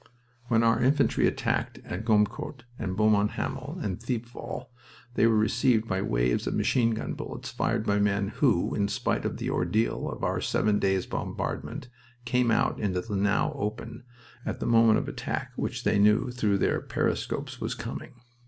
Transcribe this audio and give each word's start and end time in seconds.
When 0.47 0.63
our 0.63 0.81
infantry 0.81 1.27
attacked 1.27 1.77
at 1.85 2.03
Gommecourt 2.05 2.63
and 2.79 2.97
Beaumont 2.97 3.33
Hamel 3.33 3.77
and 3.83 3.99
Thiepval 3.99 4.65
they 5.13 5.27
were 5.27 5.37
received 5.37 5.87
by 5.87 6.01
waves 6.01 6.47
of 6.47 6.55
machine 6.55 6.95
gun 6.95 7.13
bullets 7.13 7.51
fired 7.51 7.85
by 7.85 7.99
men 7.99 8.29
who, 8.29 8.73
in 8.73 8.87
spite 8.87 9.25
of 9.25 9.37
the 9.37 9.51
ordeal 9.51 10.09
of 10.09 10.23
our 10.23 10.41
seven 10.41 10.79
days' 10.79 11.05
bombardment, 11.05 11.87
came 12.25 12.49
out 12.49 12.79
into 12.79 12.99
the 13.01 13.49
open 13.53 13.95
now, 13.95 14.03
at 14.51 14.59
the 14.59 14.65
moment 14.65 14.97
of 14.97 15.07
attack 15.07 15.51
which 15.55 15.83
they 15.83 15.99
knew 15.99 16.31
through 16.31 16.57
their 16.57 16.81
periscopes 16.81 17.61
was 17.61 17.75
coming. 17.75 18.13